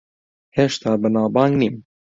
هێشتا 0.57 0.91
بەناوبانگ 1.01 1.53
نیم. 1.61 1.75